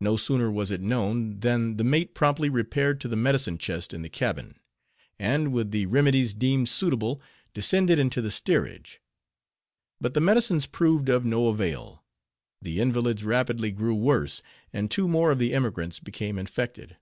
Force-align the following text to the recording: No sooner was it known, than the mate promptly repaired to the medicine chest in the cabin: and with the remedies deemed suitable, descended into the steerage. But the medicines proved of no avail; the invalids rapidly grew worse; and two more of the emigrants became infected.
No 0.00 0.16
sooner 0.16 0.50
was 0.50 0.72
it 0.72 0.80
known, 0.80 1.38
than 1.38 1.76
the 1.76 1.84
mate 1.84 2.12
promptly 2.12 2.48
repaired 2.48 3.00
to 3.00 3.06
the 3.06 3.14
medicine 3.14 3.56
chest 3.56 3.94
in 3.94 4.02
the 4.02 4.08
cabin: 4.08 4.58
and 5.16 5.52
with 5.52 5.70
the 5.70 5.86
remedies 5.86 6.34
deemed 6.34 6.68
suitable, 6.68 7.22
descended 7.52 8.00
into 8.00 8.20
the 8.20 8.32
steerage. 8.32 9.00
But 10.00 10.14
the 10.14 10.20
medicines 10.20 10.66
proved 10.66 11.08
of 11.08 11.24
no 11.24 11.46
avail; 11.46 12.02
the 12.60 12.80
invalids 12.80 13.22
rapidly 13.22 13.70
grew 13.70 13.94
worse; 13.94 14.42
and 14.72 14.90
two 14.90 15.06
more 15.06 15.30
of 15.30 15.38
the 15.38 15.54
emigrants 15.54 16.00
became 16.00 16.36
infected. 16.36 16.96